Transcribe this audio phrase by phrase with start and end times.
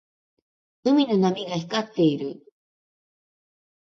[0.83, 2.43] 海の波が光っている。